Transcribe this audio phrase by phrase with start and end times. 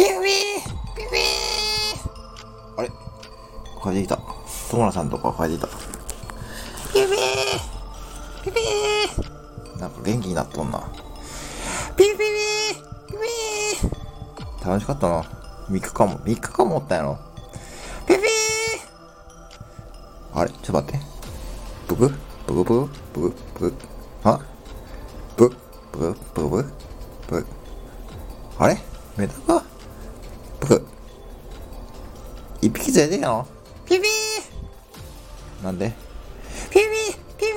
[0.00, 0.16] ピュピー
[0.96, 1.20] ピュピー。
[2.78, 2.88] あれ？
[2.88, 4.18] 帰ってきた。
[4.70, 5.66] 友村さんとか帰ってきた。
[6.94, 7.18] ピュピー
[8.44, 9.78] ピュピー。
[9.78, 10.78] なんか元気になっとんな。
[11.98, 14.66] ピュピーピュピー。
[14.66, 15.20] 楽しかったな。
[15.68, 17.18] 3日間も、3日間もおったんやろ。
[18.06, 20.40] ピュピー。
[20.40, 20.50] あれ？
[20.50, 20.98] ちょっと待って。
[21.88, 22.08] ブブ？
[22.46, 23.28] ブブブブブ
[23.58, 23.68] ブ？
[23.68, 23.74] ブ
[24.24, 24.40] あ？
[25.36, 25.50] ブ
[25.92, 26.16] ブ？
[26.32, 26.48] ブブ？
[26.48, 26.64] ブ
[27.28, 27.46] ブ？
[28.58, 28.78] あれ？
[29.18, 29.62] メダカ
[30.60, 30.86] ブク
[32.90, 33.24] 一匹連れて
[33.86, 35.64] ピピー。
[35.64, 35.92] なんで？
[36.70, 36.84] ピピー。
[37.38, 37.52] ピピ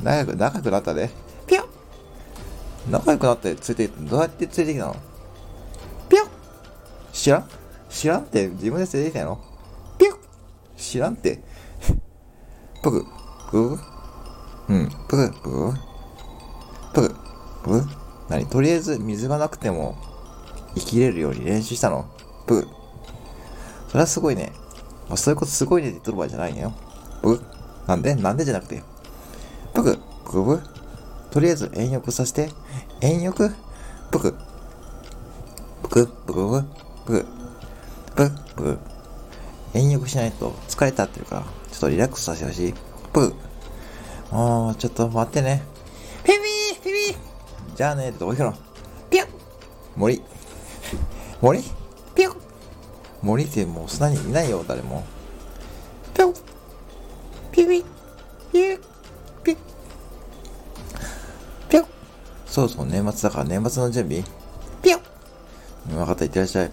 [0.00, 0.04] ー。
[0.04, 1.10] 仲良く、仲良くなったで。
[1.46, 1.64] ピョ
[2.90, 4.96] 仲良くなって連れてきたどうやって連れてきたの？
[6.08, 6.28] ピョ
[7.12, 7.48] 知らん？
[7.88, 9.40] 知らんって自分で連れてきたの？
[9.96, 10.16] ピョ
[10.76, 11.40] 知らんって。
[12.82, 13.06] ぷく、
[13.50, 13.82] ぷく。
[14.68, 15.74] うん、ぷく、ぷく、
[16.92, 17.14] ぷく、
[17.62, 17.88] ぷく。
[18.28, 18.46] 何？
[18.46, 19.96] とりあえず水がなくても
[20.74, 22.06] 生きれるように練習したの？
[22.46, 22.68] ぷく。
[23.96, 24.52] それはすごいね。
[25.08, 26.74] まあ、そういうことすごいねって言っとる場合じゃないよ。
[27.22, 27.44] ぷく。
[27.86, 28.14] なんで？
[28.14, 28.82] なんでじゃなくて。
[29.72, 30.62] ぷく、くぷく。
[31.30, 32.50] とりあえず遠浴させて。
[33.00, 33.54] 遠浴？
[34.10, 34.34] ぷく。
[35.82, 36.64] ぷく、ぷくぷく、
[37.06, 37.26] ぷく。
[38.16, 38.78] ぷく、ぷく。
[39.72, 42.74] 遠浴しないと疲れたってるから、ちょっとリラックスさせてほしい。
[43.14, 43.34] ぷく。
[44.30, 45.62] もう、ちょっと待ってね。
[46.22, 47.16] ピピーピピー
[47.74, 48.52] じゃあね、どこ行くの
[49.08, 49.28] ピュッ
[49.96, 50.22] 森。
[51.40, 51.64] 森？
[53.22, 55.04] 森ってもう砂にいないよ、誰も。
[56.14, 56.34] ピュッ
[57.52, 57.84] ピピ
[58.52, 58.80] ピュッ
[59.42, 59.58] ピュッ
[61.68, 61.86] ピュッ
[62.46, 64.22] そうそう、年末だから年末の準備
[64.82, 65.00] ピュッ
[65.90, 66.70] うんわかった、いってらっしゃい。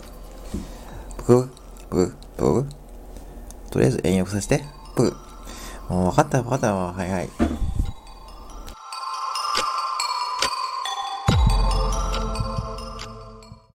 [1.17, 1.49] ぷく、
[1.89, 2.69] ぷく、ぷく。
[3.69, 4.63] とりあえず遠浴させて。
[4.95, 5.17] ぷく。
[5.89, 6.93] もう分かった、分かったわ。
[6.93, 7.29] はいはい。